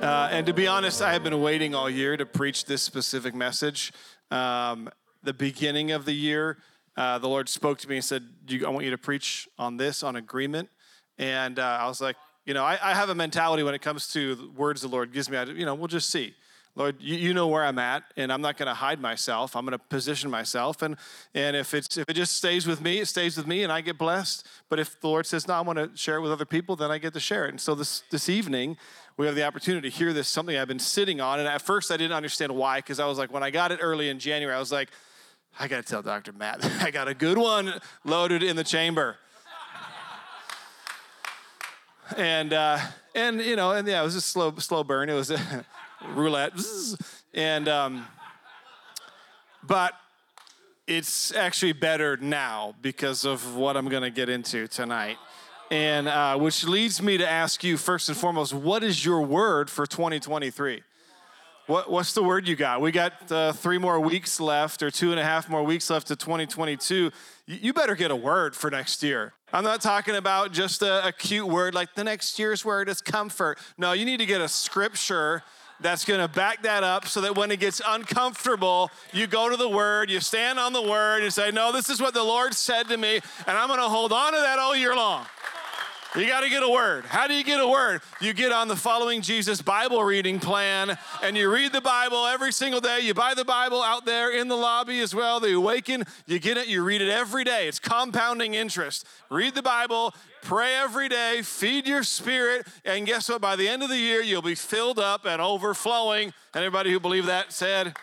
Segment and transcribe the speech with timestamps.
[0.00, 3.34] Uh, and to be honest, I have been waiting all year to preach this specific
[3.34, 3.92] message.
[4.30, 4.88] Um,
[5.22, 6.56] the beginning of the year,
[6.96, 8.22] uh, the Lord spoke to me and said,
[8.64, 10.70] I want you to preach on this, on agreement.
[11.18, 14.08] And uh, I was like, you know, I, I, have a mentality when it comes
[14.14, 15.36] to the words the Lord gives me.
[15.36, 16.34] I, you know, we'll just see.
[16.76, 19.56] Lord, you, you know where I'm at, and I'm not going to hide myself.
[19.56, 20.96] I'm going to position myself, and
[21.34, 23.80] and if it's if it just stays with me, it stays with me, and I
[23.80, 24.46] get blessed.
[24.68, 26.90] But if the Lord says, "No, I want to share it with other people," then
[26.90, 27.50] I get to share it.
[27.50, 28.76] And so this this evening,
[29.20, 31.40] we have the opportunity to hear this something I've been sitting on.
[31.40, 33.80] And at first, I didn't understand why, because I was like, when I got it
[33.82, 34.88] early in January, I was like,
[35.58, 36.32] I got to tell Dr.
[36.32, 39.18] Matt, I got a good one loaded in the chamber.
[42.16, 42.78] and uh,
[43.14, 45.10] and you know, and yeah, it was a slow slow burn.
[45.10, 45.66] It was a
[46.14, 46.54] roulette,
[47.34, 48.06] and um,
[49.62, 49.92] but
[50.86, 55.18] it's actually better now because of what I'm going to get into tonight.
[55.70, 59.70] And uh, which leads me to ask you first and foremost, what is your word
[59.70, 60.82] for 2023?
[61.68, 62.80] What, what's the word you got?
[62.80, 66.08] We got uh, three more weeks left, or two and a half more weeks left
[66.08, 67.12] to 2022.
[67.46, 69.34] You better get a word for next year.
[69.52, 73.00] I'm not talking about just a, a cute word like the next year's word is
[73.00, 73.56] comfort.
[73.78, 75.44] No, you need to get a scripture
[75.78, 79.56] that's going to back that up so that when it gets uncomfortable, you go to
[79.56, 82.54] the word, you stand on the word, and say, No, this is what the Lord
[82.54, 85.24] said to me, and I'm going to hold on to that all year long.
[86.16, 87.04] You got to get a word.
[87.04, 88.00] How do you get a word?
[88.20, 92.50] You get on the Following Jesus Bible reading plan and you read the Bible every
[92.50, 92.98] single day.
[93.02, 95.38] You buy the Bible out there in the lobby as well.
[95.38, 97.68] The Awaken, you get it, you read it every day.
[97.68, 99.06] It's compounding interest.
[99.30, 100.12] Read the Bible,
[100.42, 103.40] pray every day, feed your spirit, and guess what?
[103.40, 106.32] By the end of the year, you'll be filled up and overflowing.
[106.54, 107.96] And everybody who believed that said,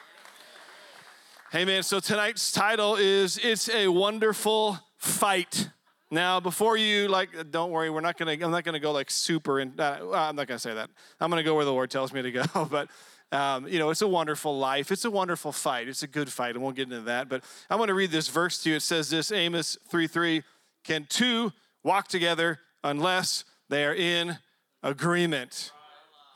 [1.54, 1.84] Amen.
[1.84, 5.70] So tonight's title is It's a Wonderful Fight.
[6.10, 8.32] Now, before you like, don't worry, we're not gonna.
[8.32, 9.60] I'm not gonna go like super.
[9.60, 10.90] And uh, I'm not gonna say that.
[11.20, 12.44] I'm gonna go where the Lord tells me to go.
[12.72, 12.90] But
[13.32, 14.90] um, you know, it's a wonderful life.
[14.90, 15.90] It's a wonderful fight.
[15.90, 16.56] It's a good fight.
[16.56, 17.28] I won't get into that.
[17.28, 18.78] But I want to read this verse to you.
[18.78, 20.44] It says this: Amos three three.
[20.86, 21.52] Can two
[21.84, 24.38] walk together unless they are in
[24.82, 25.74] agreement?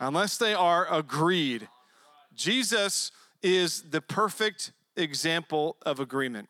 [0.01, 1.69] Unless they are agreed.
[2.35, 3.11] Jesus
[3.41, 6.49] is the perfect example of agreement.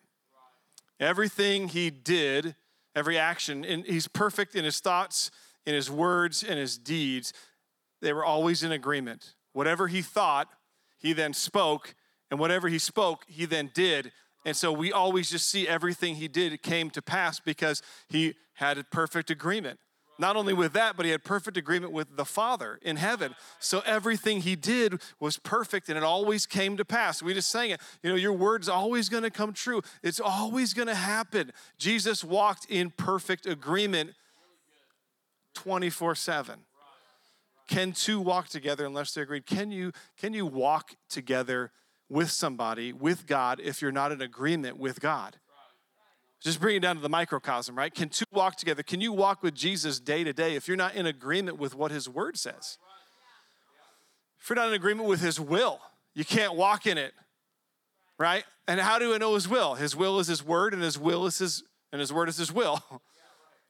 [0.99, 2.55] Everything he did
[2.95, 3.63] every action.
[3.65, 5.31] And he's perfect in his thoughts,
[5.65, 7.33] in his words, and his deeds.
[8.01, 9.35] They were always in agreement.
[9.53, 10.47] Whatever he thought,
[10.97, 11.95] he then spoke,
[12.29, 14.11] and whatever he spoke, he then did.
[14.45, 18.77] And so we always just see everything he did came to pass because he had
[18.77, 19.79] a perfect agreement.
[20.21, 23.33] Not only with that, but he had perfect agreement with the Father in heaven.
[23.57, 27.23] So everything he did was perfect and it always came to pass.
[27.23, 27.81] We just sang it.
[28.03, 31.51] You know, your word's always going to come true, it's always going to happen.
[31.79, 34.11] Jesus walked in perfect agreement
[35.55, 36.59] 24 7.
[37.67, 39.47] Can two walk together unless they're agreed?
[39.47, 41.71] Can you, can you walk together
[42.09, 45.37] with somebody, with God, if you're not in agreement with God?
[46.41, 47.93] Just bring it down to the microcosm, right?
[47.93, 48.81] Can two walk together?
[48.81, 51.91] Can you walk with Jesus day to day if you're not in agreement with what
[51.91, 52.79] his word says?
[54.41, 55.79] If you're not in agreement with his will,
[56.15, 57.13] you can't walk in it,
[58.17, 58.43] right?
[58.67, 59.75] And how do I know his will?
[59.75, 62.51] His will is his word, and his will is his, and his word is his
[62.51, 62.83] will.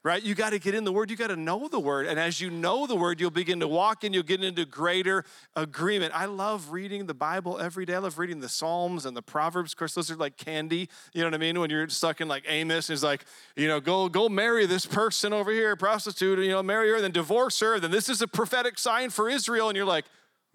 [0.04, 0.24] right?
[0.24, 1.12] You got to get in the word.
[1.12, 2.08] You got to know the word.
[2.08, 5.24] And as you know the word, you'll begin to walk and you'll get into greater
[5.56, 6.14] agreement.
[6.16, 7.94] I love reading the Bible every day.
[7.94, 9.74] I love reading the Psalms and the Proverbs.
[9.74, 10.90] Of course, those are like candy.
[11.14, 11.60] You know what I mean?
[11.60, 13.26] When you're stuck in like Amos, is like,
[13.56, 17.12] you know, go go marry this person over here, prostitute, you know, marry her, then
[17.12, 17.80] divorce her.
[17.80, 19.70] Then this is a prophetic sign for Israel.
[19.70, 20.06] And you're like,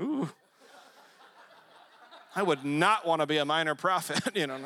[0.00, 0.28] ooh.
[2.34, 4.58] I would not want to be a minor prophet, you know.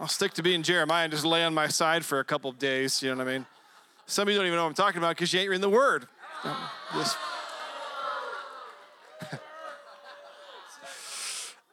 [0.00, 2.58] I'll stick to being Jeremiah and just lay on my side for a couple of
[2.58, 3.02] days.
[3.02, 3.44] You know what I mean?
[4.06, 5.68] Some of you don't even know what I'm talking about because you ain't in the
[5.68, 6.08] Word.
[6.94, 7.18] Just...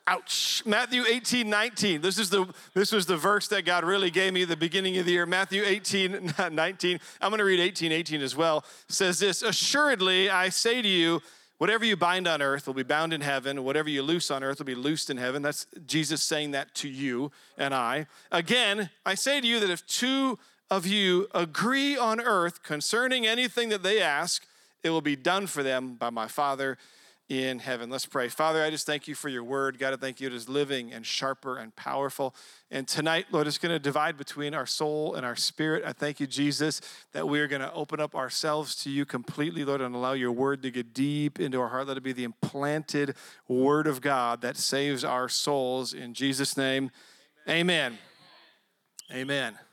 [0.08, 0.62] Ouch.
[0.66, 2.02] Matthew 18, 19.
[2.02, 5.06] This is the this was the verse that God really gave me the beginning of
[5.06, 5.26] the year.
[5.26, 7.00] Matthew 18, 19.
[7.22, 8.66] I'm going to read 18, 18 as well.
[8.90, 11.22] It says this Assuredly, I say to you,
[11.58, 13.64] Whatever you bind on earth will be bound in heaven.
[13.64, 15.42] Whatever you loose on earth will be loosed in heaven.
[15.42, 18.06] That's Jesus saying that to you and I.
[18.32, 20.38] Again, I say to you that if two
[20.70, 24.46] of you agree on earth concerning anything that they ask,
[24.84, 26.78] it will be done for them by my Father
[27.30, 27.90] in heaven.
[27.90, 28.30] Let's pray.
[28.30, 29.78] Father, I just thank you for your word.
[29.78, 32.34] God, I thank you it is living and sharper and powerful.
[32.72, 35.84] And tonight, Lord, it's going to divide between our soul and our spirit.
[35.86, 36.80] I thank you, Jesus,
[37.12, 40.32] that we are going to open up ourselves to you completely, Lord, and allow your
[40.32, 41.88] word to get deep into our heart.
[41.88, 43.16] Let it be the implanted
[43.48, 45.94] word of God that saves our souls.
[45.94, 46.92] In Jesus' name,
[47.48, 47.98] amen.
[49.12, 49.22] Amen.
[49.54, 49.67] amen.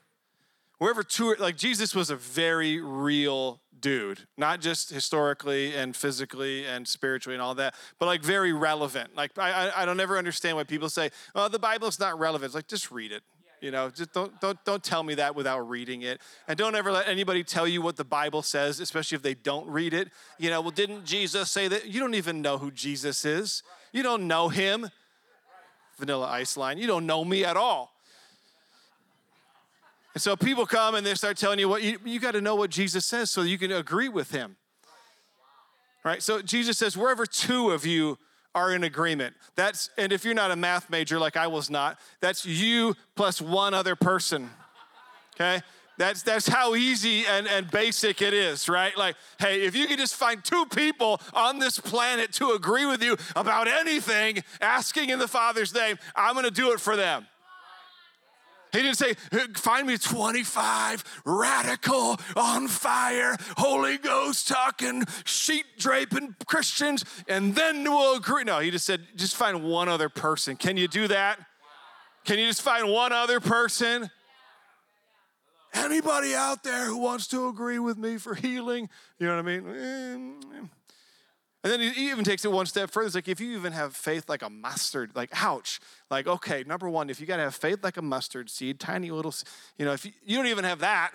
[0.84, 6.86] Wherever two, like Jesus was a very real dude, not just historically and physically and
[6.86, 9.16] spiritually and all that, but like very relevant.
[9.16, 12.54] Like I, I don't ever understand why people say, "Oh, the Bible's not relevant." It's
[12.54, 13.22] like just read it.
[13.62, 16.92] You know, just don't don't don't tell me that without reading it, and don't ever
[16.92, 20.10] let anybody tell you what the Bible says, especially if they don't read it.
[20.36, 21.86] You know, well, didn't Jesus say that?
[21.86, 23.62] You don't even know who Jesus is.
[23.94, 24.90] You don't know him.
[25.96, 26.76] Vanilla Ice line.
[26.76, 27.93] You don't know me at all.
[30.14, 32.54] And so people come and they start telling you what you, you got to know
[32.54, 34.56] what Jesus says so you can agree with him.
[36.04, 36.22] Right?
[36.22, 38.18] So Jesus says, wherever two of you
[38.54, 41.98] are in agreement, that's, and if you're not a math major like I was not,
[42.20, 44.50] that's you plus one other person.
[45.34, 45.62] Okay?
[45.96, 48.96] That's that's how easy and, and basic it is, right?
[48.98, 53.00] Like, hey, if you could just find two people on this planet to agree with
[53.02, 57.28] you about anything, asking in the Father's name, I'm gonna do it for them.
[58.74, 59.14] He didn't say,
[59.54, 68.16] find me 25 radical, on fire, Holy Ghost talking, sheet draping Christians, and then we'll
[68.16, 68.42] agree.
[68.42, 70.56] No, he just said, just find one other person.
[70.56, 71.38] Can you do that?
[72.24, 74.10] Can you just find one other person?
[75.72, 78.88] Anybody out there who wants to agree with me for healing?
[79.18, 79.62] You know what I mean?
[79.62, 80.70] Mm, mm.
[81.64, 83.06] And then he even takes it one step further.
[83.06, 85.80] It's like if you even have faith like a mustard, like ouch.
[86.10, 89.34] Like, okay, number one, if you gotta have faith like a mustard seed, tiny little,
[89.78, 91.12] you know, if you, you don't even have that,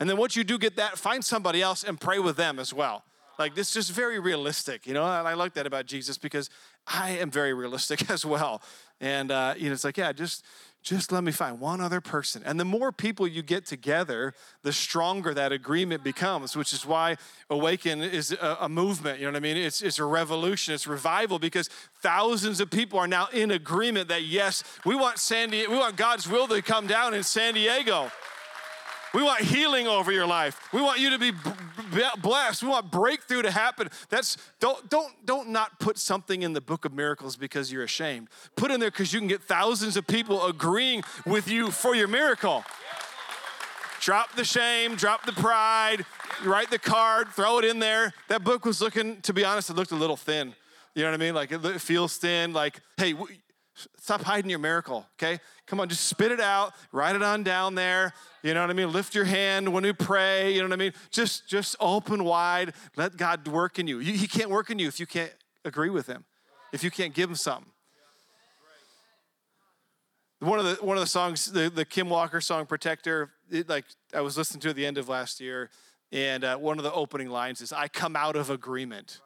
[0.00, 2.72] and then once you do get that, find somebody else and pray with them as
[2.72, 3.04] well.
[3.38, 5.04] Like this is just very realistic, you know.
[5.04, 6.48] And I like that about Jesus because
[6.86, 8.62] I am very realistic as well.
[8.98, 10.42] And uh, you know, it's like, yeah, just
[10.86, 12.42] just let me find one other person.
[12.46, 17.16] And the more people you get together, the stronger that agreement becomes, which is why
[17.50, 19.18] Awaken is a, a, movement.
[19.18, 19.56] You know what I mean?
[19.56, 21.68] It's, it's a revolution, it's revival because
[22.02, 25.96] thousands of people are now in agreement that yes, we want San Diego, we want
[25.96, 28.12] God's will to come down in San Diego.
[29.14, 30.60] We want healing over your life.
[30.72, 31.32] We want you to be
[32.20, 32.62] blessed.
[32.62, 33.88] We want breakthrough to happen.
[34.08, 38.28] That's don't don't don't not put something in the book of miracles because you're ashamed.
[38.56, 42.08] Put in there because you can get thousands of people agreeing with you for your
[42.08, 42.64] miracle.
[44.00, 46.04] Drop the shame, drop the pride,
[46.44, 48.12] write the card, throw it in there.
[48.28, 50.54] That book was looking, to be honest, it looked a little thin.
[50.94, 51.34] You know what I mean?
[51.34, 52.52] Like it feels thin.
[52.52, 53.14] Like, hey,
[53.98, 55.40] stop hiding your miracle, okay?
[55.66, 58.12] Come on, just spit it out, write it on down there.
[58.42, 58.92] You know what I mean?
[58.92, 60.54] Lift your hand when we pray.
[60.54, 60.92] You know what I mean?
[61.10, 62.74] Just, just open wide.
[62.96, 63.98] Let God work in you.
[63.98, 65.32] He can't work in you if you can't
[65.64, 66.24] agree with Him,
[66.72, 67.70] if you can't give Him something.
[70.40, 73.86] One of the one of the songs, the, the Kim Walker song "Protector," it, like
[74.14, 75.70] I was listening to at the end of last year,
[76.12, 79.22] and uh, one of the opening lines is, "I come out of agreement."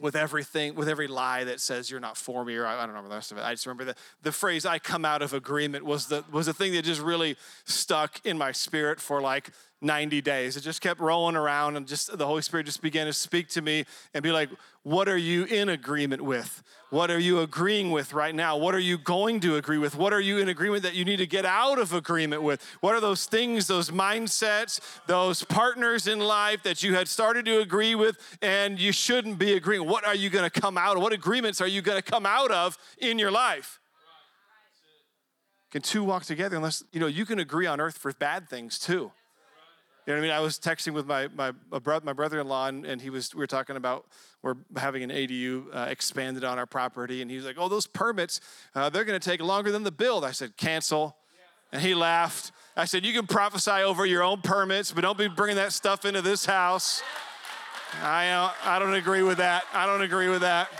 [0.00, 2.88] With everything, with every lie that says you're not for me, or I, I don't
[2.90, 3.44] remember the rest of it.
[3.44, 6.54] I just remember the, the phrase "I come out of agreement" was the was the
[6.54, 10.56] thing that just really stuck in my spirit for like 90 days.
[10.56, 13.62] It just kept rolling around, and just the Holy Spirit just began to speak to
[13.62, 14.50] me and be like,
[14.82, 16.62] What are you in agreement with?
[16.90, 18.56] What are you agreeing with right now?
[18.56, 19.94] What are you going to agree with?
[19.94, 22.64] What are you in agreement that you need to get out of agreement with?
[22.80, 27.60] What are those things, those mindsets, those partners in life that you had started to
[27.60, 29.86] agree with and you shouldn't be agreeing?
[29.86, 31.02] What are you going to come out of?
[31.02, 33.78] What agreements are you going to come out of in your life?
[35.70, 38.78] Can two walk together unless, you know, you can agree on earth for bad things
[38.78, 39.12] too.
[40.08, 40.36] You know what I mean?
[40.38, 43.76] I was texting with my my my brother-in-law, and, and he was we were talking
[43.76, 44.06] about
[44.40, 47.86] we're having an ADU uh, expanded on our property, and he was like, "Oh, those
[47.86, 48.40] permits,
[48.74, 51.14] uh, they're going to take longer than the build." I said, "Cancel,"
[51.72, 52.52] and he laughed.
[52.74, 56.06] I said, "You can prophesy over your own permits, but don't be bringing that stuff
[56.06, 57.02] into this house."
[58.02, 59.64] I uh, I don't agree with that.
[59.74, 60.70] I don't agree with that.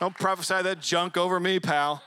[0.00, 2.02] Don't prophesy that junk over me, pal.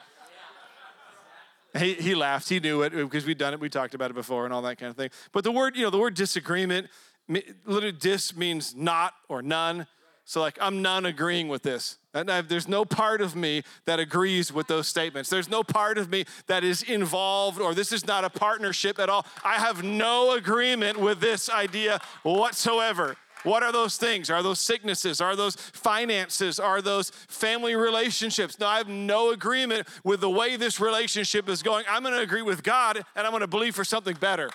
[1.77, 2.47] He, he laughed.
[2.47, 3.59] He knew it because we'd done it.
[3.59, 5.09] We talked about it before and all that kind of thing.
[5.31, 6.87] But the word, you know, the word disagreement,
[7.27, 9.87] literally dis means not or none.
[10.27, 11.97] So, like, I'm none agreeing with this.
[12.13, 15.29] There's no part of me that agrees with those statements.
[15.29, 19.07] There's no part of me that is involved, or this is not a partnership at
[19.07, 19.25] all.
[19.43, 23.17] I have no agreement with this idea whatsoever.
[23.45, 24.31] What are those things?
[24.31, 25.21] Are those sicknesses?
[25.21, 26.59] Are those finances?
[26.59, 28.59] Are those family relationships?
[28.59, 31.85] No, I have no agreement with the way this relationship is going.
[31.87, 34.49] I'm going to agree with God and I'm going to believe for something better.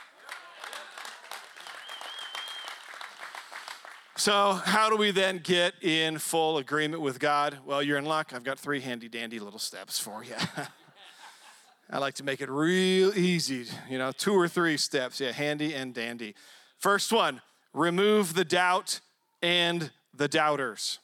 [4.17, 7.61] So, how do we then get in full agreement with God?
[7.65, 8.33] Well, you're in luck.
[8.35, 10.35] I've got three handy dandy little steps for you.
[11.91, 15.21] I like to make it real easy, you know, two or three steps.
[15.21, 16.35] Yeah, handy and dandy.
[16.77, 17.41] First one
[17.73, 19.01] remove the doubt
[19.43, 20.99] and the doubters.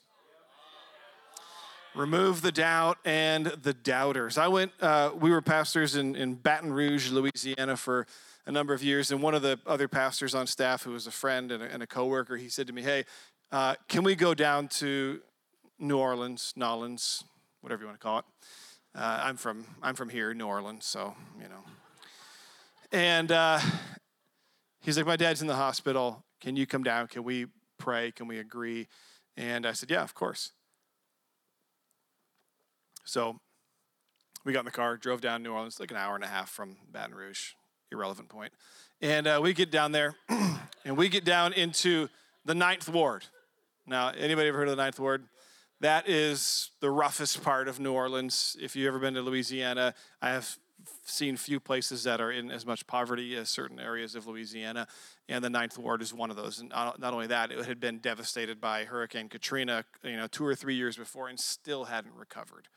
[1.95, 4.37] Remove the doubt and the doubters.
[4.37, 8.05] I went, uh, we were pastors in, in Baton Rouge, Louisiana for
[8.45, 9.11] a number of years.
[9.11, 11.81] And one of the other pastors on staff, who was a friend and a, and
[11.81, 13.05] a coworker, he said to me, Hey,
[13.51, 15.21] uh, can we go down to
[15.79, 17.23] New Orleans, Nolans,
[17.61, 18.25] whatever you want to call it?
[18.93, 21.63] Uh, I'm from I'm from here, New Orleans, so you know.
[22.91, 23.59] And uh,
[24.81, 26.23] he's like, my dad's in the hospital.
[26.41, 27.07] Can you come down?
[27.07, 28.11] Can we pray?
[28.11, 28.87] Can we agree?
[29.35, 30.51] And I said, yeah, of course.
[33.05, 33.39] So
[34.43, 36.49] we got in the car, drove down New Orleans, like an hour and a half
[36.49, 37.51] from Baton Rouge,
[37.91, 38.53] irrelevant point.
[39.01, 42.09] And uh, we get down there, and we get down into
[42.45, 43.25] the Ninth Ward.
[43.85, 45.27] Now, anybody ever heard of the Ninth Ward?
[45.79, 48.57] That is the roughest part of New Orleans.
[48.59, 50.57] If you've ever been to Louisiana, I have
[51.03, 54.87] seen few places that are in as much poverty as certain areas of Louisiana,
[55.29, 56.59] and the Ninth Ward is one of those.
[56.59, 60.55] And not only that, it had been devastated by Hurricane Katrina, you know, two or
[60.55, 62.67] three years before, and still hadn't recovered.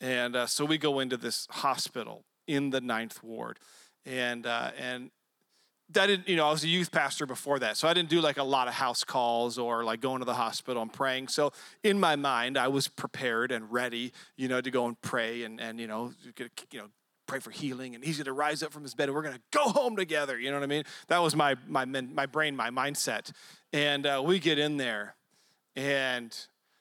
[0.00, 3.58] And uh, so we go into this hospital in the Ninth Ward,
[4.04, 5.10] and uh, and
[5.96, 8.20] I didn't, you know, I was a youth pastor before that, so I didn't do
[8.20, 11.28] like a lot of house calls or like going to the hospital and praying.
[11.28, 15.42] So in my mind, I was prepared and ready, you know, to go and pray
[15.42, 16.12] and and you know,
[16.70, 16.88] you know,
[17.32, 17.94] pray for healing.
[17.94, 19.96] And he's going to rise up from his bed, and we're going to go home
[19.96, 20.38] together.
[20.38, 20.84] You know what I mean?
[21.08, 23.32] That was my my my brain, my mindset.
[23.72, 25.14] And uh, we get in there,
[25.74, 26.36] and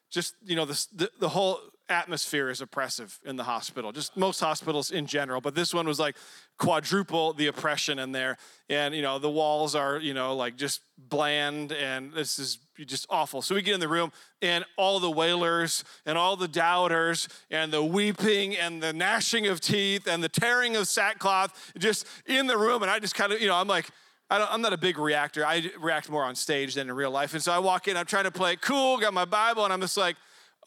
[0.10, 1.60] just you know, this, the the whole
[1.92, 5.42] atmosphere is oppressive in the hospital, just most hospitals in general.
[5.42, 6.16] But this one was like
[6.58, 8.38] quadruple the oppression in there.
[8.70, 13.06] And, you know, the walls are, you know, like just bland and this is just
[13.10, 13.42] awful.
[13.42, 17.72] So we get in the room and all the wailers and all the doubters and
[17.72, 22.58] the weeping and the gnashing of teeth and the tearing of sackcloth just in the
[22.58, 22.82] room.
[22.82, 23.90] And I just kind of, you know, I'm like,
[24.32, 25.46] I am not a big reactor.
[25.46, 27.34] I react more on stage than in real life.
[27.34, 29.82] And so I walk in, I'm trying to play cool, got my Bible, and I'm
[29.82, 30.16] just like,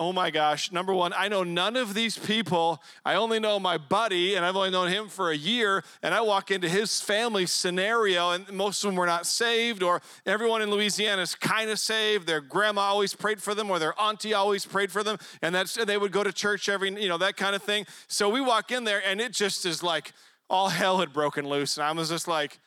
[0.00, 0.72] Oh my gosh.
[0.72, 2.82] Number one, I know none of these people.
[3.04, 5.84] I only know my buddy, and I've only known him for a year.
[6.02, 10.02] And I walk into his family scenario, and most of them were not saved, or
[10.26, 12.26] everyone in Louisiana is kind of saved.
[12.26, 15.16] Their grandma always prayed for them, or their auntie always prayed for them.
[15.42, 17.86] And that's they would go to church every, you know, that kind of thing.
[18.08, 20.12] So we walk in there, and it just is like
[20.50, 21.76] all hell had broken loose.
[21.76, 22.58] And I was just like,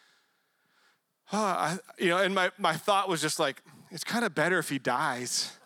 [1.33, 4.59] oh, I, you know, and my, my thought was just like, it's kind of better
[4.59, 5.56] if he dies.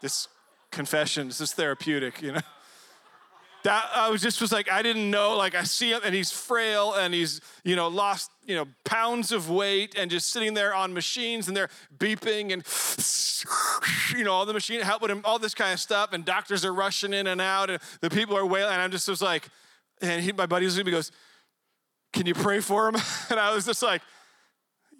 [0.00, 0.28] This
[0.70, 2.40] confession, this is therapeutic, you know.
[3.62, 6.32] That I was just was like I didn't know like I see him and he's
[6.32, 10.74] frail and he's you know lost you know pounds of weight and just sitting there
[10.74, 12.64] on machines and they're beeping and
[14.18, 16.72] you know all the machine helping him all this kind of stuff and doctors are
[16.72, 19.50] rushing in and out and the people are wailing and I'm just was like
[20.00, 21.12] and he, my buddy was goes
[22.14, 22.96] can you pray for him
[23.28, 24.00] and I was just like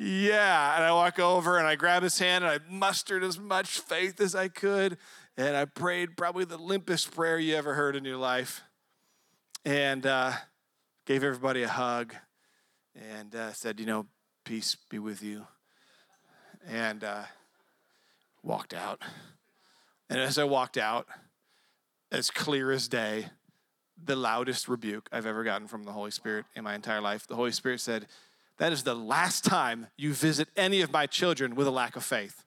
[0.03, 0.77] yeah.
[0.77, 4.19] And I walk over and I grab his hand and I mustered as much faith
[4.19, 4.97] as I could.
[5.37, 8.63] And I prayed probably the limpest prayer you ever heard in your life.
[9.63, 10.33] And uh,
[11.05, 12.15] gave everybody a hug
[12.95, 14.07] and uh, said, you know,
[14.47, 15.47] peace be with you.
[16.67, 17.25] And uh,
[18.43, 19.03] walked out.
[20.09, 21.09] And as I walked out,
[22.11, 23.27] as clear as day,
[24.03, 27.37] the loudest rebuke I've ever gotten from the Holy Spirit in my entire life, the
[27.37, 28.07] Holy Spirit said,
[28.61, 32.05] that is the last time you visit any of my children with a lack of
[32.05, 32.45] faith.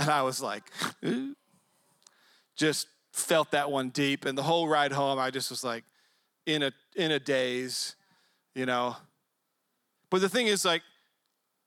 [0.00, 0.64] And I was like,
[2.56, 4.24] just felt that one deep.
[4.24, 5.84] And the whole ride home, I just was like
[6.44, 7.94] in a in a daze,
[8.56, 8.96] you know.
[10.10, 10.82] But the thing is, like,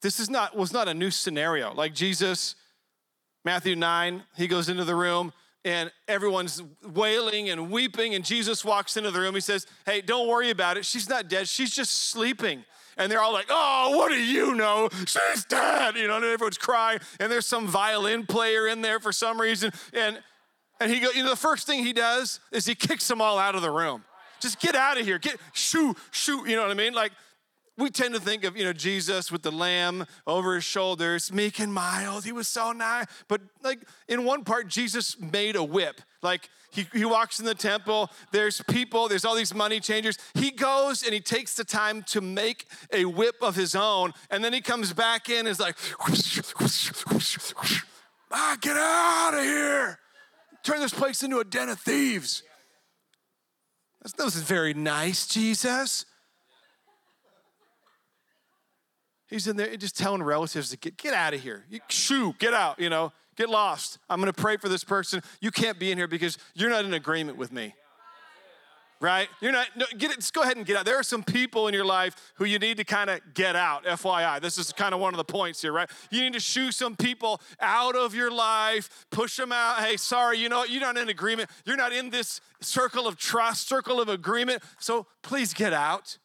[0.01, 1.73] this is not was not a new scenario.
[1.73, 2.55] Like Jesus,
[3.45, 5.31] Matthew 9, he goes into the room,
[5.65, 8.15] and everyone's wailing and weeping.
[8.15, 9.35] And Jesus walks into the room.
[9.35, 10.85] He says, Hey, don't worry about it.
[10.85, 12.63] She's not dead, she's just sleeping.
[12.97, 14.89] And they're all like, Oh, what do you know?
[15.05, 15.95] She's dead.
[15.95, 16.99] You know, and everyone's crying.
[17.19, 19.71] And there's some violin player in there for some reason.
[19.93, 20.19] And
[20.79, 23.37] and he go, you know, the first thing he does is he kicks them all
[23.37, 24.03] out of the room.
[24.39, 25.19] Just get out of here.
[25.19, 26.93] Get shoo, shoo, you know what I mean?
[26.93, 27.11] Like
[27.79, 31.59] we tend to think of you know jesus with the lamb over his shoulders meek
[31.59, 32.25] and mild.
[32.25, 33.05] He was so nice.
[33.27, 36.01] But like in one part jesus made a whip.
[36.21, 38.11] Like he, he walks in the temple.
[38.31, 39.07] There's people.
[39.07, 40.17] There's all these money changers.
[40.35, 44.13] He goes and he takes the time to make a whip of his own.
[44.29, 47.83] And then he comes back in and is like whoosh, whoosh, whoosh,
[48.31, 49.99] ah get out of here.
[50.63, 52.43] Turn this place into a den of thieves.
[54.17, 56.05] That was very nice jesus
[59.29, 61.65] He's in there just telling relatives to get, get out of here.
[61.69, 63.99] You, shoo, get out, you know, get lost.
[64.09, 65.21] I'm going to pray for this person.
[65.39, 67.75] You can't be in here because you're not in agreement with me.
[69.01, 69.29] Right?
[69.39, 70.83] You're not, no, get it, just go ahead and get out.
[70.83, 73.85] There are some people in your life who you need to kind of get out,
[73.85, 74.41] FYI.
[74.41, 75.89] This is kind of one of the points here, right?
[76.09, 79.79] You need to shoo some people out of your life, push them out.
[79.79, 81.49] Hey, sorry, you know, you're not in agreement.
[81.65, 84.63] You're not in this circle of trust, circle of agreement.
[84.79, 86.17] So please get out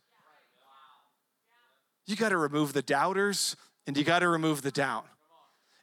[2.06, 3.56] you got to remove the doubters
[3.86, 5.06] and you got to remove the doubt.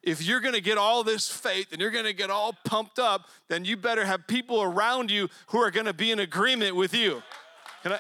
[0.04, 2.98] If you're going to get all this faith and you're going to get all pumped
[2.98, 6.76] up, then you better have people around you who are going to be in agreement
[6.76, 7.22] with you.
[7.84, 8.00] Can I?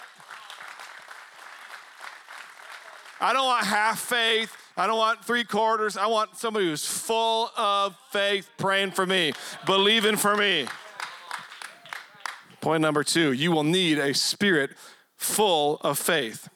[3.19, 4.55] I don't want half faith.
[4.75, 5.95] I don't want three quarters.
[5.95, 9.33] I want somebody who's full of faith praying for me,
[9.67, 10.65] believing for me.
[12.61, 14.71] Point number two you will need a spirit
[15.17, 16.49] full of faith.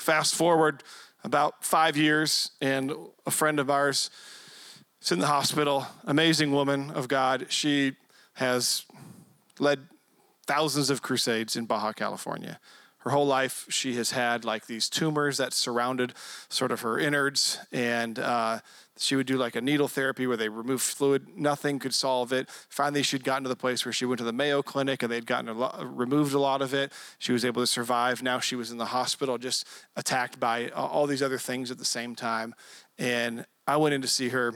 [0.00, 0.82] Fast forward
[1.22, 2.90] about five years, and
[3.26, 4.08] a friend of ours
[5.02, 5.86] is in the hospital.
[6.06, 7.48] Amazing woman of God.
[7.50, 7.96] She
[8.34, 8.86] has
[9.58, 9.88] led
[10.46, 12.58] thousands of crusades in Baja California.
[13.00, 16.14] Her whole life, she has had like these tumors that surrounded
[16.48, 18.60] sort of her innards, and uh,
[19.02, 21.26] she would do like a needle therapy where they removed fluid.
[21.34, 22.50] Nothing could solve it.
[22.68, 25.24] Finally, she'd gotten to the place where she went to the Mayo Clinic and they'd
[25.24, 26.92] gotten a lot, removed a lot of it.
[27.18, 28.22] She was able to survive.
[28.22, 29.66] Now she was in the hospital, just
[29.96, 32.54] attacked by uh, all these other things at the same time.
[32.98, 34.54] And I went in to see her.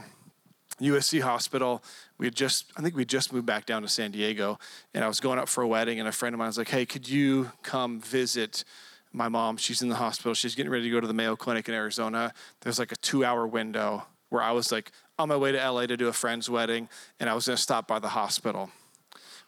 [0.80, 1.84] USC Hospital.
[2.18, 4.58] We had just, I think we just moved back down to San Diego,
[4.92, 6.68] and I was going up for a wedding, and a friend of mine was like,
[6.68, 8.64] "Hey, could you come visit?"
[9.12, 10.34] my mom, she's in the hospital.
[10.34, 12.34] She's getting ready to go to the Mayo Clinic in Arizona.
[12.62, 15.86] There's like a two hour window where I was like on my way to LA
[15.86, 16.88] to do a friend's wedding
[17.20, 18.70] and I was going to stop by the hospital.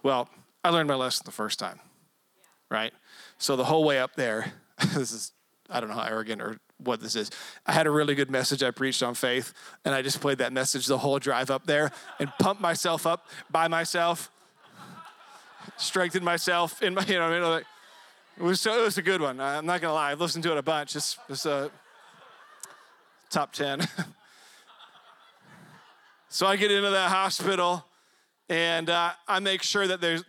[0.03, 0.29] Well,
[0.63, 1.81] I learned my lesson the first time,
[2.71, 2.93] right?
[3.39, 4.53] So the whole way up there,
[4.95, 5.33] this is,
[5.71, 7.31] I don't know how arrogant or what this is.
[7.67, 9.53] I had a really good message I preached on faith,
[9.85, 13.27] and I just played that message the whole drive up there and pumped myself up
[13.51, 14.31] by myself,
[15.77, 17.65] strengthened myself in my, you know, I mean, like,
[18.37, 19.41] it was so, it was a good one.
[19.41, 20.95] I'm not gonna lie, I've listened to it a bunch.
[20.95, 21.71] It's, it's a
[23.31, 23.81] top ten.
[26.37, 27.83] So I get into that hospital
[28.51, 30.23] and uh, I make sure that there's,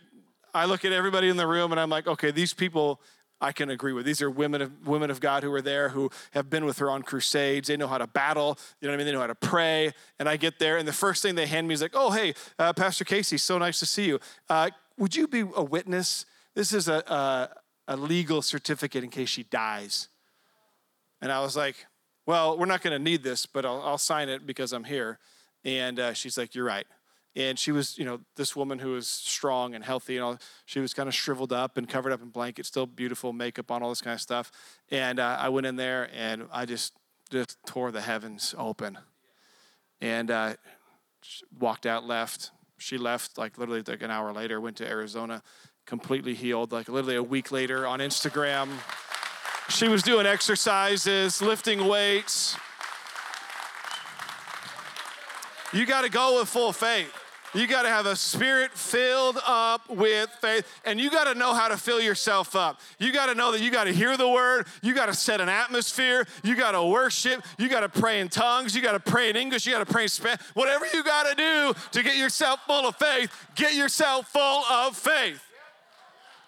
[0.54, 3.02] I look at everybody in the room and I'm like, okay, these people
[3.42, 4.06] I can agree with.
[4.06, 6.90] These are women of, women of God who are there who have been with her
[6.90, 7.68] on crusades.
[7.68, 9.06] They know how to battle, you know what I mean?
[9.06, 9.92] They know how to pray.
[10.18, 12.32] And I get there, and the first thing they hand me is like, oh, hey,
[12.58, 14.18] uh, Pastor Casey, so nice to see you.
[14.48, 16.24] Uh, would you be a witness?
[16.54, 17.50] This is a, a,
[17.86, 20.08] a legal certificate in case she dies.
[21.20, 21.84] And I was like,
[22.24, 25.18] well, we're not going to need this, but I'll, I'll sign it because I'm here.
[25.64, 26.86] And uh, she's like, You're right.
[27.36, 30.38] And she was, you know, this woman who was strong and healthy and all.
[30.66, 33.80] She was kind of shriveled up and covered up in blankets, still beautiful, makeup on,
[33.80, 34.50] all this kind of stuff.
[34.90, 36.94] And uh, I went in there and I just
[37.30, 38.98] just tore the heavens open.
[40.00, 40.54] And uh,
[41.56, 42.50] walked out, left.
[42.78, 44.60] She left like literally like an hour later.
[44.60, 45.42] Went to Arizona,
[45.86, 46.72] completely healed.
[46.72, 48.68] Like literally a week later on Instagram,
[49.68, 52.56] she was doing exercises, lifting weights
[55.72, 57.12] you got to go with full faith.
[57.54, 61.54] You got to have a spirit filled up with faith, and you got to know
[61.54, 62.80] how to fill yourself up.
[62.98, 65.40] You got to know that you got to hear the word, you got to set
[65.40, 69.00] an atmosphere, you got to worship, you got to pray in tongues, you got to
[69.00, 70.40] pray in English, you got to pray in Spanish.
[70.52, 74.94] Whatever you got to do to get yourself full of faith, get yourself full of
[74.94, 75.42] faith.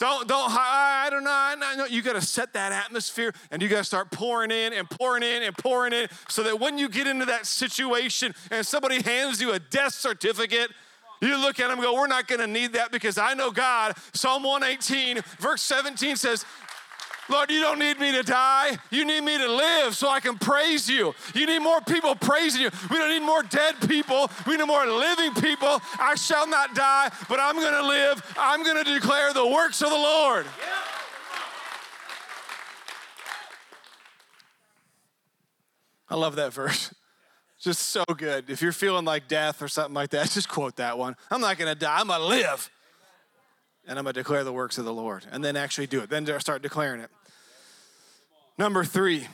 [0.00, 1.30] Don't, don't, I don't know.
[1.30, 1.84] I know.
[1.84, 5.22] You got to set that atmosphere and you got to start pouring in and pouring
[5.22, 9.42] in and pouring in so that when you get into that situation and somebody hands
[9.42, 10.70] you a death certificate,
[11.20, 13.50] you look at them and go, We're not going to need that because I know
[13.50, 13.94] God.
[14.14, 16.46] Psalm 118, verse 17 says,
[17.30, 18.76] Lord, you don't need me to die.
[18.90, 21.14] You need me to live so I can praise you.
[21.34, 22.70] You need more people praising you.
[22.90, 24.30] We don't need more dead people.
[24.46, 25.80] We need more living people.
[25.98, 28.34] I shall not die, but I'm going to live.
[28.38, 30.46] I'm going to declare the works of the Lord.
[36.08, 36.92] I love that verse.
[37.60, 38.50] Just so good.
[38.50, 41.14] If you're feeling like death or something like that, just quote that one.
[41.30, 42.00] I'm not going to die.
[42.00, 42.70] I'm going to live
[43.86, 45.26] and I'm going to declare the works of the Lord.
[45.30, 46.10] And then actually do it.
[46.10, 47.10] Then start declaring it.
[48.60, 49.26] Number three,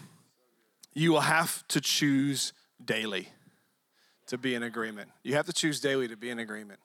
[0.95, 2.53] you will have to choose
[2.85, 3.31] daily
[4.29, 5.11] to be in agreement.
[5.25, 6.79] You have to choose daily to be in agreement.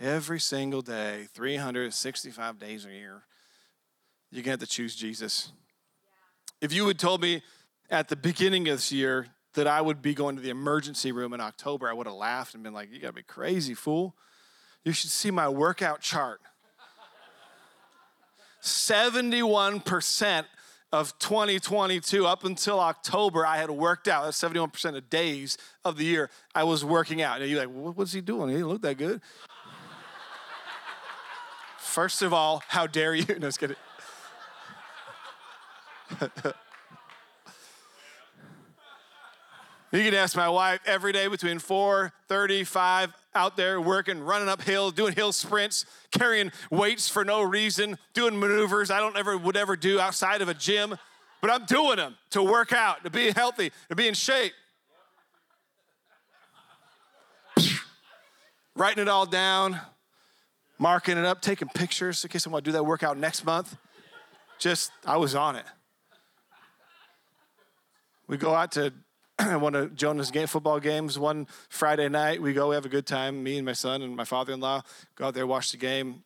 [0.00, 3.24] Every single day, 365 days a year,
[4.30, 5.52] you're going to have to choose Jesus.
[6.62, 7.42] If you had told me
[7.90, 11.34] at the beginning of this year that I would be going to the emergency room
[11.34, 14.16] in October, I would have laughed and been like, You got to be crazy, fool.
[14.82, 16.40] You should see my workout chart.
[18.62, 20.46] 71%
[20.92, 24.24] of 2022 up until October, I had worked out.
[24.24, 27.40] That's 71% of days of the year I was working out.
[27.40, 28.48] And you're like, what's he doing?
[28.48, 29.20] He didn't look that good.
[31.78, 33.24] First of all, how dare you?
[33.38, 33.76] No, just kidding.
[39.92, 44.92] You can ask my wife every day between 4:35 out there working, running up hills,
[44.92, 49.76] doing hill sprints, carrying weights for no reason, doing maneuvers I don't ever would ever
[49.76, 50.96] do outside of a gym,
[51.40, 54.52] but I'm doing them to work out, to be healthy, to be in shape.
[58.74, 59.80] Writing it all down,
[60.78, 63.76] marking it up, taking pictures in case I want to do that workout next month.
[64.58, 65.64] Just I was on it.
[68.26, 68.92] We go out to
[69.58, 72.42] one of Jonah's game, football games one Friday night.
[72.42, 73.42] We go, we have a good time.
[73.42, 74.82] Me and my son and my father in law
[75.16, 76.22] go out there, watch the game,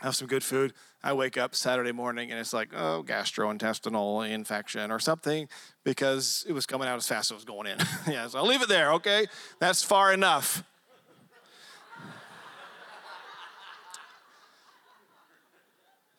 [0.00, 0.72] have some good food.
[1.02, 5.48] I wake up Saturday morning and it's like, oh, gastrointestinal infection or something
[5.84, 7.78] because it was coming out as fast as it was going in.
[8.12, 9.26] yeah, so I'll leave it there, okay?
[9.60, 10.64] That's far enough.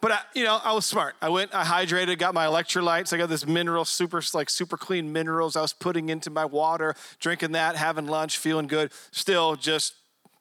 [0.02, 1.16] But I, you know, I was smart.
[1.22, 3.12] I went, I hydrated, got my electrolytes.
[3.12, 5.56] I got this mineral, super like super clean minerals.
[5.56, 8.92] I was putting into my water, drinking that, having lunch, feeling good.
[9.12, 9.96] Still, just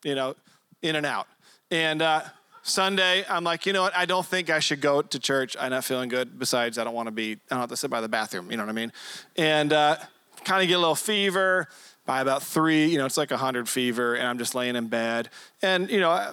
[0.05, 0.37] you know,
[0.83, 1.27] in and out.
[1.73, 2.23] And uh,
[2.63, 3.97] Sunday, I'm like, you know what?
[3.97, 5.57] I don't think I should go to church.
[5.59, 6.39] I'm not feeling good.
[6.39, 7.33] Besides, I don't want to be.
[7.33, 8.51] I don't have to sit by the bathroom.
[8.51, 8.93] You know what I mean?
[9.37, 9.97] And uh,
[10.45, 11.69] kind of get a little fever
[12.09, 14.87] by about three, you know, it's like a 100 fever, and I'm just laying in
[14.87, 15.29] bed.
[15.61, 16.33] And, you know,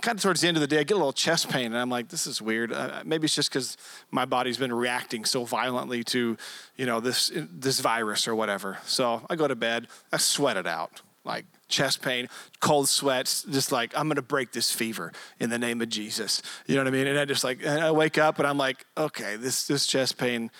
[0.00, 1.78] kind of towards the end of the day, I get a little chest pain, and
[1.78, 2.72] I'm like, this is weird.
[2.72, 3.76] Uh, maybe it's just because
[4.10, 6.36] my body's been reacting so violently to,
[6.74, 8.78] you know, this, this virus or whatever.
[8.84, 13.70] So I go to bed, I sweat it out, like chest pain, cold sweats, just
[13.70, 16.42] like, I'm gonna break this fever in the name of Jesus.
[16.66, 17.06] You know what I mean?
[17.06, 20.50] And I just like, I wake up and I'm like, okay, this, this chest pain,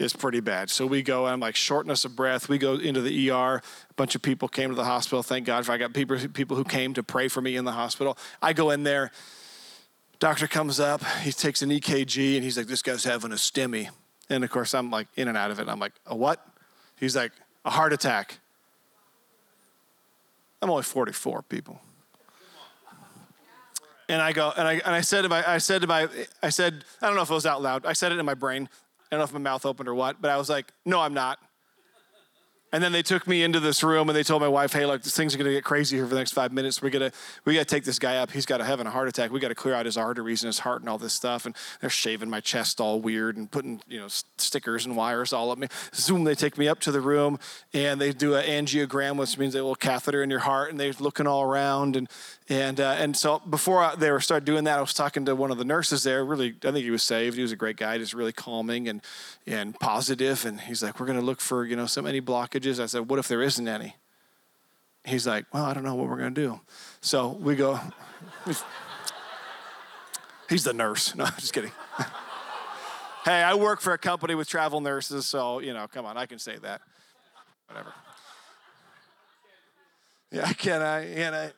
[0.00, 0.70] is pretty bad.
[0.70, 2.48] So we go, I'm like shortness of breath.
[2.48, 3.56] We go into the ER.
[3.90, 5.22] A bunch of people came to the hospital.
[5.22, 7.72] Thank God for I got people, people who came to pray for me in the
[7.72, 8.16] hospital.
[8.40, 9.12] I go in there.
[10.18, 11.04] Doctor comes up.
[11.22, 13.90] He takes an EKG and he's like, this guy's having a STEMI.
[14.30, 15.68] And of course, I'm like in and out of it.
[15.68, 16.46] I'm like, a what?
[16.96, 17.32] He's like,
[17.64, 18.38] a heart attack.
[20.62, 21.80] I'm only 44 people.
[24.08, 26.08] And I go, and I, and I said to my, I said to my,
[26.42, 27.86] I said, I don't know if it was out loud.
[27.86, 28.68] I said it in my brain.
[29.10, 31.14] I don't know if my mouth opened or what, but I was like, no, I'm
[31.14, 31.38] not.
[32.72, 35.02] And then they took me into this room and they told my wife, hey, look,
[35.02, 36.80] things are gonna get crazy here for the next five minutes.
[36.80, 37.12] We're gonna
[37.44, 38.30] we gotta take this guy up.
[38.30, 39.30] He's gotta having a heart attack.
[39.30, 41.46] We gotta clear out his arteries and his heart and all this stuff.
[41.46, 45.50] And they're shaving my chest all weird and putting, you know, stickers and wires all
[45.50, 45.68] up me.
[45.94, 47.38] Zoom, they take me up to the room
[47.72, 50.92] and they do an angiogram, which means a little catheter in your heart, and they're
[51.00, 52.08] looking all around and
[52.50, 55.52] and uh, and so before they were started doing that, I was talking to one
[55.52, 56.24] of the nurses there.
[56.24, 57.36] Really, I think he was saved.
[57.36, 59.00] He was a great guy, just really calming and
[59.46, 60.44] and positive.
[60.44, 62.18] And he's like, "We're going to look for you know so many
[62.60, 63.96] blockages." I said, "What if there isn't any?"
[65.04, 66.60] He's like, "Well, I don't know what we're going to do."
[67.00, 67.80] So we go.
[70.48, 71.14] he's the nurse.
[71.14, 71.72] No, just kidding.
[73.24, 76.26] hey, I work for a company with travel nurses, so you know, come on, I
[76.26, 76.82] can say that.
[77.68, 77.92] Whatever.
[80.30, 81.14] Yeah, can I?
[81.14, 81.52] Can I?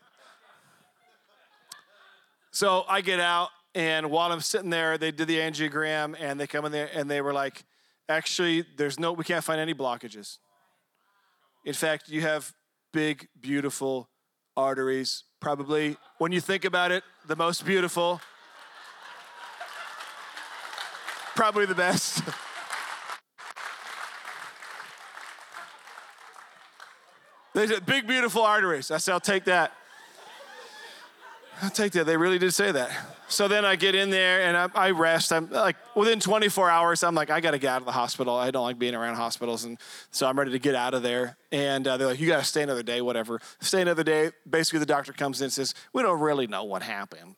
[2.52, 6.46] So I get out, and while I'm sitting there, they did the angiogram, and they
[6.46, 7.64] come in there, and they were like,
[8.08, 10.38] "Actually, there's no, we can't find any blockages.
[11.64, 12.52] In fact, you have
[12.92, 14.10] big, beautiful
[14.56, 15.24] arteries.
[15.40, 18.20] Probably, when you think about it, the most beautiful.
[21.34, 22.22] Probably the best."
[27.54, 28.90] They said, big, beautiful arteries.
[28.90, 29.72] I said, I'll take that.
[31.60, 32.06] I'll take that.
[32.06, 32.90] They really did say that.
[33.32, 35.32] So then I get in there and I, I, rest.
[35.32, 37.02] I'm like within 24 hours.
[37.02, 38.36] I'm like I got to get out of the hospital.
[38.36, 39.78] I don't like being around hospitals, and
[40.10, 41.38] so I'm ready to get out of there.
[41.50, 44.32] And uh, they're like, "You got to stay another day, whatever." Stay another day.
[44.48, 47.36] Basically, the doctor comes in and says, "We don't really know what happened."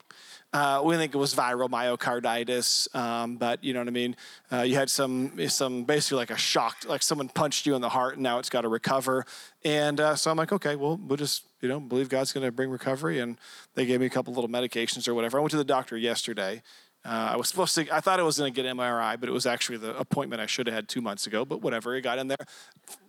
[0.54, 4.14] Uh, we think it was viral myocarditis, um, but you know what I mean.
[4.52, 7.88] Uh, you had some, some basically like a shock, like someone punched you in the
[7.88, 9.26] heart, and now it's got to recover.
[9.64, 12.52] And uh, so I'm like, okay, well, we'll just you know believe God's going to
[12.52, 13.18] bring recovery.
[13.18, 13.36] And
[13.74, 15.38] they gave me a couple little medications or whatever.
[15.38, 16.62] I went to the doctor yesterday.
[17.04, 17.94] Uh, I was supposed to.
[17.94, 20.46] I thought I was going to get MRI, but it was actually the appointment I
[20.46, 21.44] should have had two months ago.
[21.44, 22.46] But whatever, I got in there.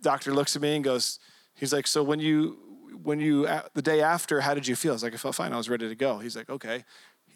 [0.02, 1.18] Doctor looks at me and goes,
[1.54, 2.58] he's like, so when you
[3.02, 4.92] when you the day after, how did you feel?
[4.92, 5.52] I was like, I felt fine.
[5.52, 6.18] I was ready to go.
[6.18, 6.84] He's like, okay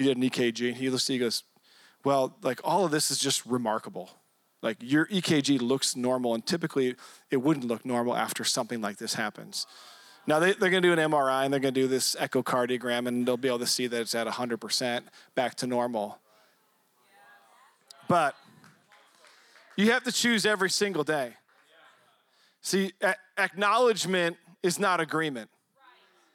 [0.01, 1.45] he did an EKG, and he looks, at me, he goes,
[2.05, 4.11] well, like all of this is just remarkable.
[4.63, 6.97] Like your EKG looks normal, and typically
[7.31, 9.67] it wouldn't look normal after something like this happens.
[10.27, 13.09] Now they, they're going to do an MRI and they're going to do this echocardiogram,
[13.09, 15.03] and they'll be able to see that it's at 100%
[15.35, 16.19] back to normal.
[18.09, 18.35] But
[19.77, 21.35] You have to choose every single day.
[22.61, 25.49] See, a- acknowledgement is not agreement.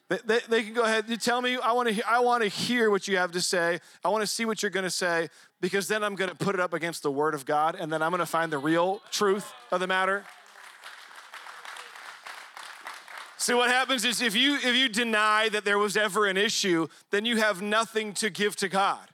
[0.09, 1.05] They, they, they, can go ahead.
[1.07, 1.57] You tell me.
[1.57, 2.09] I want to.
[2.09, 3.79] I want to hear what you have to say.
[4.03, 5.29] I want to see what you're going to say
[5.61, 8.03] because then I'm going to put it up against the Word of God, and then
[8.03, 10.23] I'm going to find the real truth of the matter.
[13.45, 16.87] See what happens is if you if you deny that there was ever an issue,
[17.11, 19.07] then you have nothing to give to God.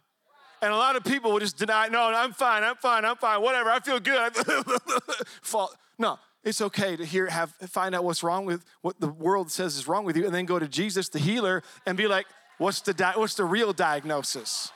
[0.62, 3.42] And a lot of people will just deny, no, I'm fine, I'm fine, I'm fine,
[3.42, 4.34] whatever, I feel good.
[6.00, 9.76] No, it's okay to hear, have, find out what's wrong with what the world says
[9.76, 12.26] is wrong with you, and then go to Jesus, the healer, and be like,
[12.58, 14.72] what's the, di- what's the real diagnosis?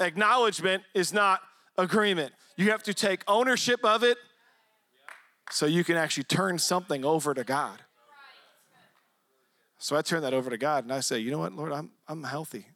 [0.00, 1.42] Acknowledgement is not
[1.76, 2.32] agreement.
[2.56, 4.16] You have to take ownership of it
[5.50, 7.82] so you can actually turn something over to God.
[9.78, 11.90] So I turn that over to God and I say, you know what, Lord, I'm,
[12.08, 12.66] I'm healthy.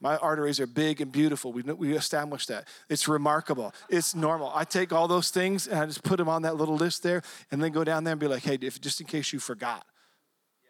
[0.00, 1.52] My arteries are big and beautiful.
[1.52, 2.66] We, we established that.
[2.88, 3.72] It's remarkable.
[3.88, 4.50] It's normal.
[4.54, 7.22] I take all those things and I just put them on that little list there
[7.50, 9.86] and then go down there and be like, hey, if, just in case you forgot,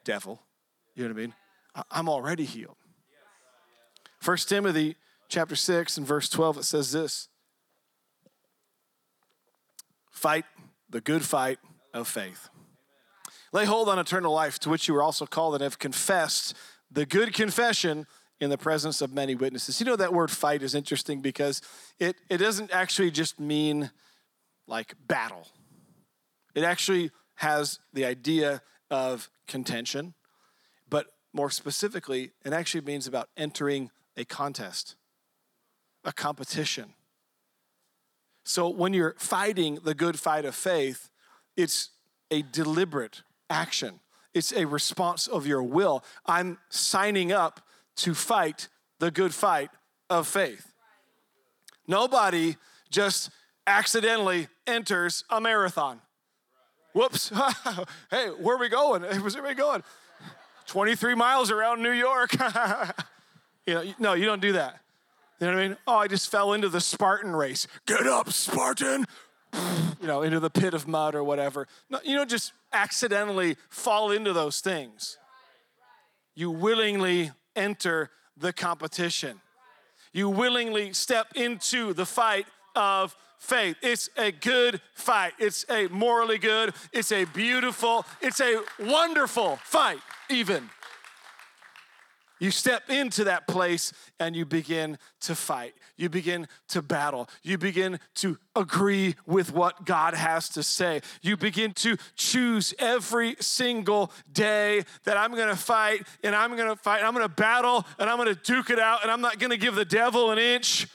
[0.05, 0.43] devil,
[0.95, 1.35] you know what I mean?
[1.91, 2.77] I'm already healed.
[4.21, 4.97] First Timothy
[5.29, 7.29] chapter 6 and verse 12, it says this
[10.11, 10.45] Fight
[10.91, 11.59] the good fight
[11.95, 12.51] of faith.
[13.53, 16.55] Lay hold on eternal life to which you were also called and have confessed
[16.91, 18.07] the good confession
[18.41, 19.79] in the presence of many witnesses.
[19.79, 21.61] You know, that word fight is interesting because
[21.99, 23.91] it, it doesn't actually just mean
[24.67, 25.49] like battle,
[26.55, 30.15] it actually has the idea of contention,
[30.89, 34.97] but more specifically, it actually means about entering a contest,
[36.05, 36.95] a competition.
[38.45, 41.11] So when you're fighting the good fight of faith,
[41.57, 41.91] it's
[42.31, 44.01] a deliberate action.
[44.35, 46.03] It's a response of your will.
[46.27, 47.61] I'm signing up
[47.97, 49.71] to fight the good fight
[50.09, 50.73] of faith.
[51.87, 52.57] Nobody
[52.91, 53.31] just
[53.67, 56.01] accidentally enters a marathon.
[56.95, 57.29] Whoops.
[58.11, 59.03] hey, where are we going?
[59.21, 59.83] Where's everybody going?
[60.67, 62.33] 23 miles around New York.
[63.67, 64.81] you know, no, you don't do that.
[65.41, 65.77] You know what I mean?
[65.87, 67.67] Oh, I just fell into the Spartan race.
[67.87, 69.07] Get up, Spartan.
[69.53, 71.69] You know, into the pit of mud or whatever.
[71.91, 75.19] No, you don't just accidentally fall into those things.
[76.35, 79.41] You willingly enter the competition.
[80.13, 83.77] You willingly step into the fight of faith.
[83.83, 85.33] It's a good fight.
[85.39, 89.99] It's a morally good, it's a beautiful, it's a wonderful fight,
[90.31, 90.71] even.
[92.43, 95.75] You step into that place and you begin to fight.
[95.97, 97.29] You begin to battle.
[97.45, 101.03] You begin to agree with what God has to say.
[101.21, 107.05] You begin to choose every single day that I'm gonna fight and I'm gonna fight,
[107.05, 109.85] I'm gonna battle and I'm gonna duke it out and I'm not gonna give the
[109.85, 110.89] devil an inch.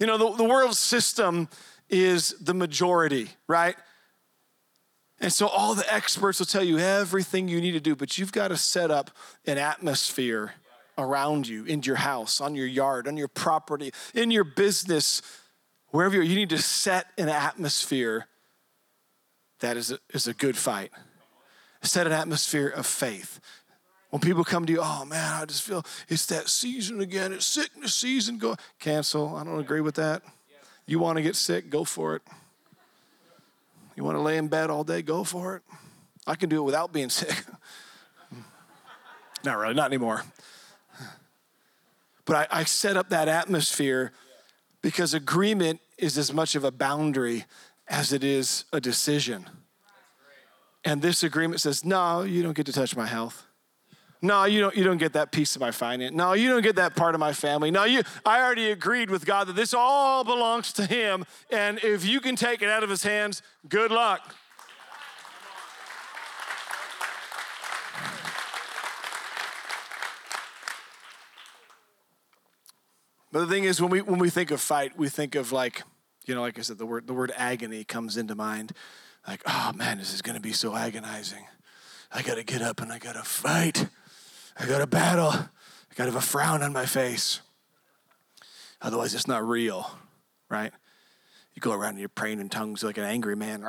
[0.00, 1.48] You know, the, the world system
[1.88, 3.76] is the majority, right?
[5.20, 8.32] And so all the experts will tell you everything you need to do, but you've
[8.32, 9.10] got to set up
[9.46, 10.52] an atmosphere
[10.96, 15.22] around you, in your house, on your yard, on your property, in your business,
[15.88, 16.24] wherever you're.
[16.24, 18.26] You need to set an atmosphere
[19.60, 20.90] that is a, is a good fight.
[21.82, 23.40] Set an atmosphere of faith.
[24.10, 27.32] When people come to you, oh man, I just feel it's that season again.
[27.32, 28.38] It's sickness season.
[28.38, 29.36] Go cancel.
[29.36, 30.22] I don't agree with that.
[30.86, 31.70] You want to get sick?
[31.70, 32.22] Go for it.
[33.98, 35.02] You want to lay in bed all day?
[35.02, 35.62] Go for it.
[36.24, 37.44] I can do it without being sick.
[39.44, 40.22] not really, not anymore.
[42.24, 44.12] But I, I set up that atmosphere
[44.82, 47.44] because agreement is as much of a boundary
[47.88, 49.50] as it is a decision.
[50.84, 53.47] And this agreement says, no, you don't get to touch my health.
[54.20, 56.12] No, you don't, you don't get that piece of my finance.
[56.12, 57.70] No, you don't get that part of my family.
[57.70, 61.24] No, you, I already agreed with God that this all belongs to Him.
[61.52, 64.34] And if you can take it out of His hands, good luck.
[73.30, 75.82] But the thing is, when we, when we think of fight, we think of like,
[76.26, 78.72] you know, like I said, the word, the word agony comes into mind.
[79.28, 81.46] Like, oh man, this is going to be so agonizing.
[82.10, 83.86] I got to get up and I got to fight.
[84.58, 85.30] I got to battle.
[85.30, 87.40] I got to have a frown on my face.
[88.80, 89.90] Otherwise, it's not real,
[90.48, 90.72] right?
[91.54, 93.62] You go around and you're praying in tongues like an angry man.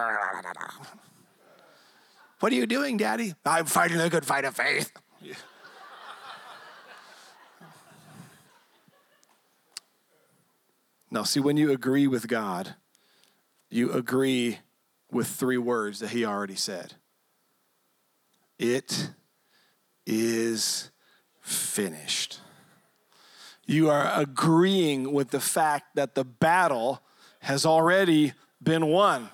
[2.40, 3.34] What are you doing, Daddy?
[3.46, 4.92] I'm fighting the good fight of faith.
[11.12, 12.76] Now, see, when you agree with God,
[13.70, 14.60] you agree
[15.12, 16.94] with three words that He already said.
[18.60, 19.10] It
[20.10, 20.90] is
[21.42, 22.40] finished.
[23.68, 27.02] You are agreeing with the fact that the battle
[27.42, 29.30] has already been won.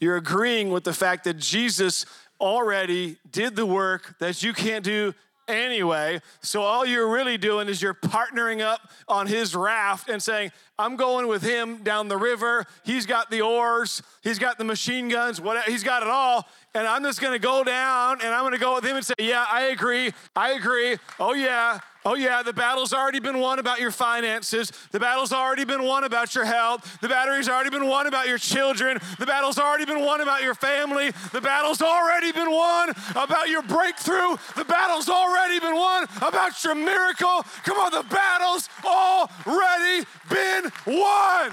[0.00, 2.06] You're agreeing with the fact that Jesus
[2.40, 5.12] already did the work that you can't do
[5.48, 6.20] anyway.
[6.40, 10.96] So all you're really doing is you're partnering up on his raft and saying, I'm
[10.96, 12.64] going with him down the river.
[12.84, 16.46] He's got the oars, he's got the machine guns, whatever, he's got it all.
[16.74, 19.44] And I'm just gonna go down and I'm gonna go with him and say, Yeah,
[19.50, 20.12] I agree.
[20.36, 20.96] I agree.
[21.18, 21.80] Oh, yeah.
[22.04, 24.72] Oh, yeah, the battle's already been won about your finances.
[24.92, 26.98] The battle's already been won about your health.
[27.00, 28.98] The battle's already been won about your children.
[29.18, 31.10] The battle's already been won about your family.
[31.32, 34.36] The battle's already been won about your breakthrough.
[34.56, 37.44] The battle's already been won about your miracle.
[37.64, 41.52] Come on, the battle's already been won.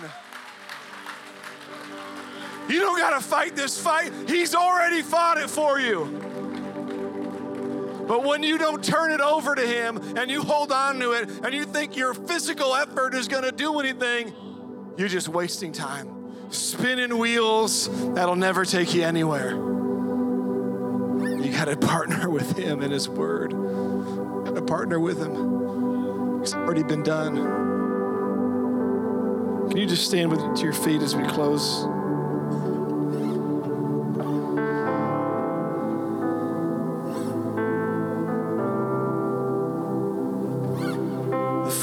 [2.69, 6.34] You don't got to fight this fight, He's already fought it for you.
[8.07, 11.29] But when you don't turn it over to Him and you hold on to it
[11.43, 14.33] and you think your physical effort is going to do anything,
[14.97, 16.51] you're just wasting time.
[16.51, 19.51] Spinning wheels that'll never take you anywhere.
[19.51, 23.51] You got to partner with Him and His Word.
[23.51, 26.41] Got to partner with Him.
[26.41, 27.35] It's already been done.
[29.69, 31.85] Can you just stand with, to your feet as we close?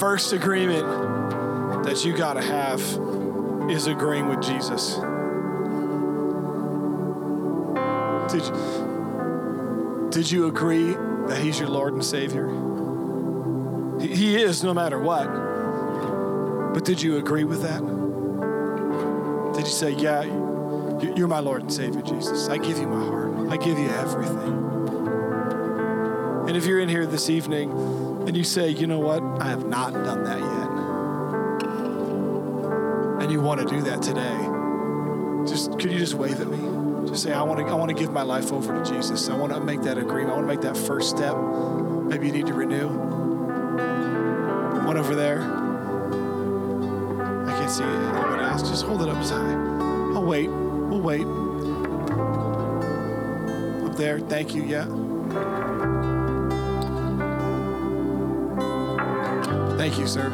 [0.03, 0.85] First agreement
[1.85, 2.81] that you got to have
[3.71, 4.97] is agreeing with Jesus.
[8.33, 10.95] Did you, did you agree
[11.29, 12.49] that He's your Lord and Savior?
[14.01, 16.75] He is no matter what.
[16.75, 17.79] But did you agree with that?
[19.55, 20.25] Did you say, Yeah,
[21.15, 22.49] you're my Lord and Savior, Jesus?
[22.49, 24.53] I give you my heart, I give you everything.
[26.49, 29.67] And if you're in here this evening and you say, you know what, I have
[29.67, 30.69] not done that yet,
[33.23, 34.49] and you want to do that today,
[35.49, 36.59] just could you just wave at me?
[37.09, 39.29] Just say, I want to, I want to give my life over to Jesus.
[39.29, 40.31] I want to make that agreement.
[40.31, 41.37] I want to make that first step.
[41.37, 42.89] Maybe you need to renew.
[44.87, 45.43] One over there.
[47.47, 48.63] I can't see anyone else.
[48.69, 49.53] Just hold it up as high.
[50.15, 50.49] I'll wait.
[50.49, 51.27] We'll wait.
[53.85, 54.21] Up there.
[54.21, 54.63] Thank you.
[54.63, 54.87] Yeah.
[59.93, 60.31] Thank you, sir.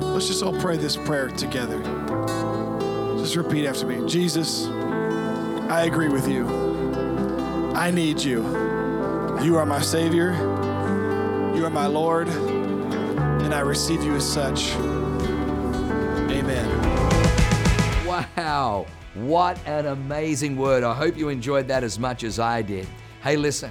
[0.00, 1.80] Let's just all pray this prayer together.
[3.18, 6.48] Just repeat after me Jesus, I agree with you.
[7.76, 8.42] I need you.
[9.40, 10.32] You are my Savior.
[11.54, 12.26] You are my Lord.
[12.26, 14.74] And I receive you as such.
[16.32, 16.68] Amen.
[18.04, 18.86] Wow.
[19.14, 20.82] What an amazing word.
[20.82, 22.88] I hope you enjoyed that as much as I did.
[23.22, 23.70] Hey, listen.